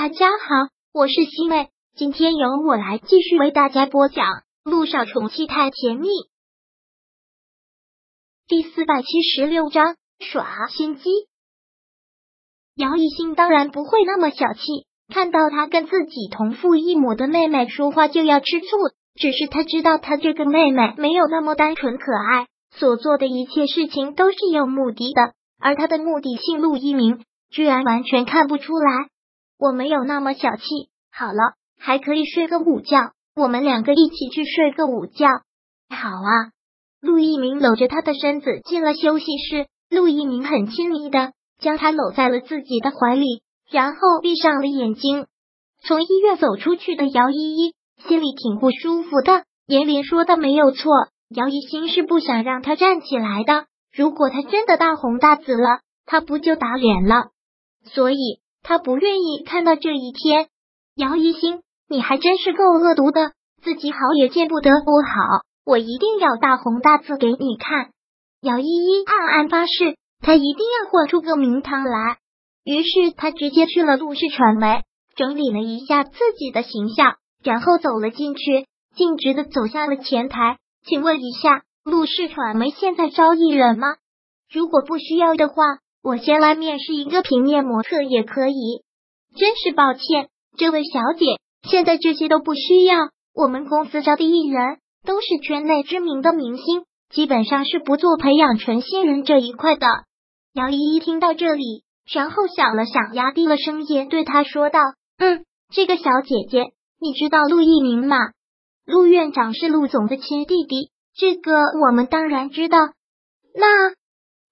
[0.00, 4.26] 大家好，我是西妹，今天由我来继续为大家播讲
[4.62, 6.06] 《路上宠妻太甜蜜》
[8.46, 11.10] 第四百七十六章耍心机。
[12.76, 18.66] 姚一兴当然不会那么小气，看到他跟自己同父异母的妹妹说话就要吃醋，
[19.16, 29.08] 只是他知道他这个妹妹没有那么单纯可爱，所做的一切事情都是有目的的，而他的目的性陆一鸣居然完全看不出来。
[29.58, 30.64] 我没有那么小气。
[31.10, 35.26] 好了，还可以睡个午觉，我们两个一起去睡个午觉。
[35.88, 36.52] 好啊。
[37.00, 45.26] 陆一鸣搂着他的身子进了休息室，陆一鸣很亲昵的将他搂在了自己的怀里，然后闭上了眼睛。
[45.80, 49.44] 从医院走出去的姚依依心里挺不舒服的。
[49.66, 50.90] 严林说的没有错，
[51.28, 53.66] 姚一心是不想让他站起来的。
[53.94, 57.30] 如果他真的大红大紫了，他不就打脸了？
[57.84, 58.40] 所以。
[58.68, 60.48] 他不愿意看到这一天，
[60.94, 63.32] 姚一星，你还真是够恶毒的，
[63.62, 67.88] 自己好也见不得我好，我一定要大红大紫给你看。
[68.42, 72.18] 姚依依暗暗发誓，他一定要混出个名堂来。
[72.62, 74.82] 于是他直接去了陆氏传媒，
[75.16, 80.58] 整理了一下自己的形象，然后走了进去，径直的走向了前台。
[80.84, 83.86] 请问一下，陆氏传媒现在招艺人吗？
[84.52, 85.54] 如果不需要的话。
[86.02, 88.82] 我先来面试一个平面模特也可以。
[89.36, 91.26] 真是抱歉，这位小姐，
[91.68, 93.10] 现在这些都不需要。
[93.34, 99.86] 我们公司招的艺人都是圈内知名的明星，基本上是不做培养纯新人这一块的。
[100.54, 104.80] 姚依依听到这里，然后想了想，压低了声音对他说道
[105.18, 108.16] ：“嗯，这个小姐姐，你知道陆一鸣吗？
[108.86, 111.52] 陆院长是陆总的亲弟弟，这个
[111.86, 112.78] 我们当然知道。
[113.54, 113.94] 那……”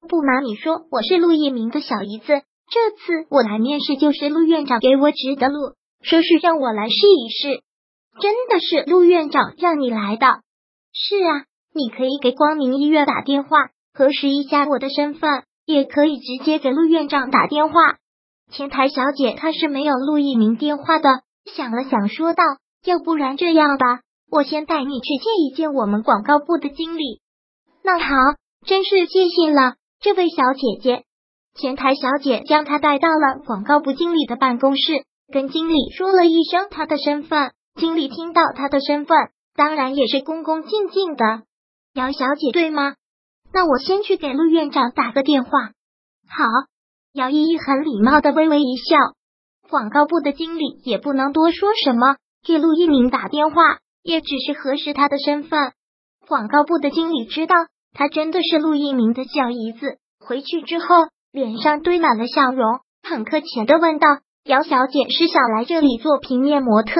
[0.07, 2.27] 不瞒你说，我是陆一鸣的小姨子。
[2.27, 7.63] 这次我来面试，就是陆院长给我指的路，说是让我来试一试。
[8.21, 10.27] 真的是陆院长让你来的？
[10.93, 17.75] 是啊，你可以给光明医院打电话核实一下我的身份，也可以直接给陆院长打电话。
[18.51, 21.09] 前台小姐她是没有陆一鸣电话的，
[21.55, 22.42] 想了想说道
[22.85, 27.20] ：“要不然这样吧，我先带你去见一见我们广告部的经理。”
[27.85, 28.09] 那好，
[28.67, 29.75] 真是谢谢了。
[30.01, 31.05] 这位小姐姐，
[31.55, 37.52] 前台小姐将她带到了广告部经理的办公室，跟经理说了一声她的身份。
[37.74, 39.17] 经理听到她的身份，
[39.55, 41.42] 当然也是恭恭敬敬的。
[41.95, 42.95] 姚小姐，对吗？
[43.52, 45.51] 那我先去给陆院长打个电话。
[46.29, 46.45] 好，
[47.12, 48.96] 姚依依很礼貌的微微一笑。
[49.68, 53.56] 广告部的经理也不能多说什么，给陆一鸣打电话，
[54.02, 55.73] 也只是核实他的身份。
[56.29, 57.55] 广告部的经理知道。
[57.96, 59.96] 她真的是陆一鸣的小姨子。
[60.20, 60.86] 回去之后，
[61.33, 64.07] 脸上堆满了笑容，很客气的问道
[64.45, 66.92] ：“姚小姐是想来这里做平面模特？”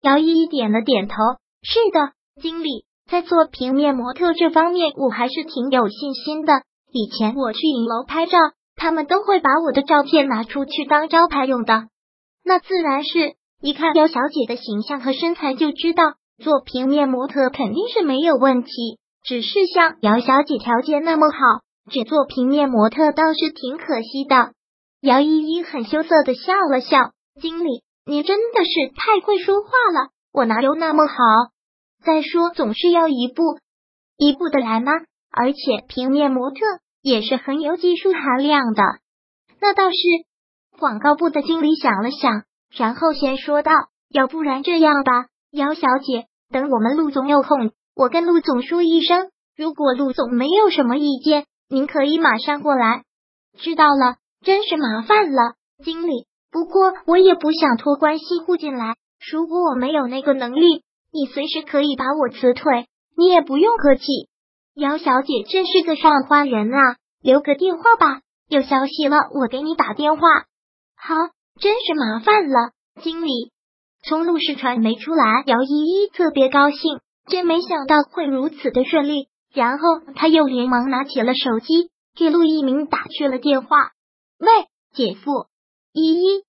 [0.00, 1.16] 姚依依点了点头
[1.60, 6.62] ：“是的，经理，在做平面模特这方面，我还是挺有信心的。
[6.90, 8.38] 以前我去影楼拍照，
[8.74, 11.88] 他们都会把我的照片拿出去当招牌用的。
[12.42, 18.70] 那自然是一看姚小姐的形象和身材，就知道做平面模特肯定是没有问题。”
[19.22, 21.36] 只是像姚小姐条件那么好，
[21.90, 24.52] 只做平面模特倒是挺可惜的。
[25.00, 31.14] 姚依依很羞涩的笑了笑：“经理，你真的是太会说话了，我哪有那么好？
[32.04, 33.42] 再说总是要一步
[34.16, 34.92] 一步的来吗？
[35.30, 36.56] 而且平面模特
[37.00, 38.82] 也是很有技术含量的。
[39.60, 39.96] 那倒是。”
[40.78, 43.70] 广告部的经理想了想，然后先说道
[44.10, 53.04] ：“要不然这样吧，姚小姐，等我们陆总有空。”我跟陆总说一声，如果陆总没有什么意见，您可以马上过来。
[53.58, 55.54] 知道了，真是麻烦了，
[55.84, 56.26] 经理。
[56.50, 58.96] 不过我也不想托关系户进来，
[59.30, 62.86] 如果我没有那个能力，你随时可以把我辞退，
[63.16, 64.04] 你也不用客气。
[64.74, 70.22] 姚小姐真是个上花人啊，留个电话吧，有消息了我给你打电话。
[70.96, 71.14] 好，
[71.60, 72.72] 真是麻烦了，
[73.02, 73.52] 经理。
[74.02, 77.00] 从陆氏传媒出来，姚依依特别高兴。
[77.26, 79.84] 真没想到会如此的顺利，然后
[80.14, 83.92] 他又连忙拿起了手机，给陆一鸣打去了电话。
[84.38, 84.48] 喂，
[84.92, 85.46] 姐夫，
[85.92, 86.42] 依依，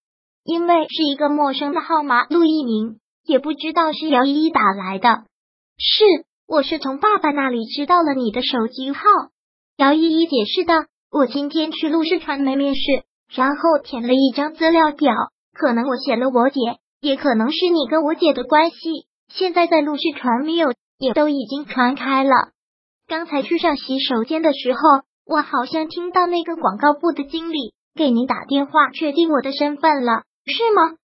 [0.44, 5.26] 因为是一个陌生的号码，陆一鸣也不知道是姚依依打来的。
[5.78, 6.04] 是，
[6.48, 9.04] 我是从爸爸那里知道了你的手机号。
[9.78, 12.82] 姚依依解释道：“我今天去陆氏传媒面试，
[13.30, 15.14] 然后填了一张资料表，
[15.54, 16.60] 可能我写了我姐，
[17.00, 22.52] 也可能是你跟我姐的关系。”现在在陆续传没有也都已经传开了。
[23.08, 24.80] 刚才去上洗手间的时候，
[25.26, 30.98] 我好像听到那个广告部的经理给您打电话，确定我的身份了，是吗？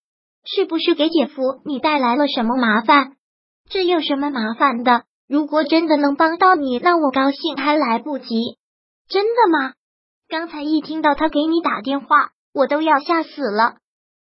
[0.46, 3.16] 是不是给姐夫你带来了什么麻烦？
[3.68, 5.04] 这有什么麻烦的？
[5.28, 8.28] 如果真的能帮到你，那我高兴还来不及。
[9.08, 9.74] 真的吗？
[10.28, 13.78] 刚才一听到他给你打电话，我都要吓死了。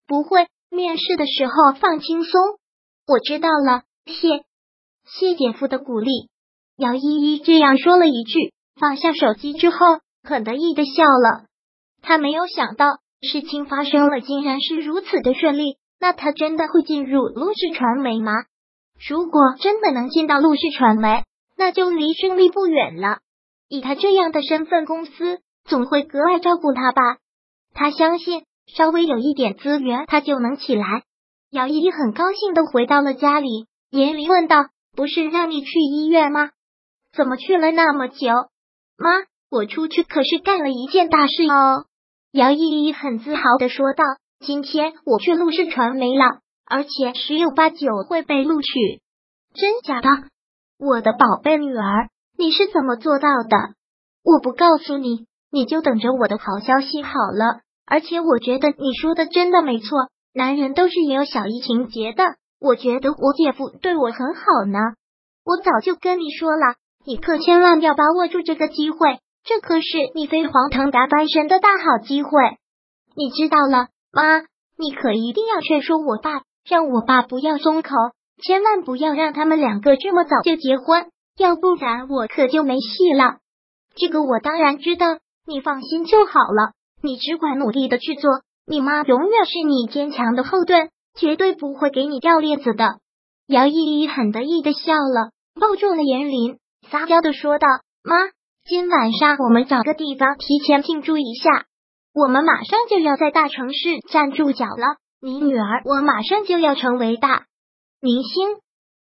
[0.09, 2.41] 不会，面试的时候放轻松。
[3.07, 4.45] 我知道了，谢
[5.05, 6.11] 谢姐夫的鼓励。
[6.77, 9.77] 姚依依这样说了一句，放下手机之后，
[10.23, 11.47] 很得意的笑了。
[12.03, 12.87] 他没有想到
[13.21, 15.77] 事情发生了，竟然是如此的顺利。
[16.01, 18.33] 那他真的会进入陆氏传媒吗？
[19.09, 21.23] 如果真的能进到陆氏传媒，
[21.57, 23.19] 那就离胜利不远了。
[23.69, 27.19] 以他这样的身份，公司总会格外照顾他吧？
[27.73, 31.05] 他相信，稍微有一点资源，他就能起来。
[31.51, 34.57] 姚依依很高兴的回到了家里，严离问道
[34.97, 36.51] ：“不是让你去医院吗？
[37.15, 38.27] 怎么去了那么久？”
[38.97, 39.11] 妈，
[39.51, 41.85] 我出去可是干了一件大事哦。
[42.33, 44.03] 姚依依很自豪的说道。
[44.45, 46.25] 今天我去陆氏传媒了，
[46.67, 48.71] 而且十有八九会被录取。
[49.55, 50.09] 真假的？
[50.79, 53.57] 我的宝贝女儿，你是怎么做到的？
[54.25, 57.61] 我不告诉你，你就等着我的好消息好了。
[57.87, 62.25] 而且我觉得你说的真的没错，男人都是也有小姨情节的。
[62.63, 64.79] 我觉得我姐夫对我很好呢。
[65.45, 72.31] 我早就跟你说了，你可千万要把握住这个机会，这可是你飞黄腾达翻身的大好机会。
[73.17, 73.89] 你知道了。
[74.13, 74.41] 妈，
[74.79, 77.91] 你可一定要劝说我爸，让我爸不要松口，
[78.43, 81.07] 千万不要让他们两个这么早就结婚，
[81.39, 83.39] 要不然我可就没戏了。
[83.97, 85.07] 这个我当然知道，
[85.47, 86.73] 你放心就好了。
[87.03, 88.31] 你只管努力的去做，
[88.67, 92.99] 你妈永远是你坚强的后盾，绝对不会给你掉链子的。
[93.47, 95.31] 姚依依很得意的笑了，
[95.61, 96.59] 抱住了严林，
[96.91, 97.67] 撒娇的说道
[98.03, 98.17] ：“妈，
[98.65, 101.67] 今晚上我们找个地方提前庆祝一下。”
[102.15, 103.79] 我们马上就要在大城市
[104.11, 107.47] 站住脚了，你女儿我马上就要成为大
[108.03, 108.57] 明星。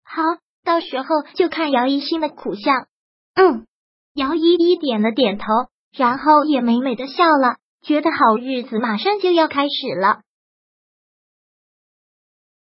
[0.02, 0.22] 好，
[0.64, 2.86] 到时候就看姚一新的苦相。
[3.34, 3.66] 嗯，
[4.14, 5.44] 姚依依点了点头，
[5.92, 10.20] 然后也美美的笑了，觉得好日子马上就要开始了。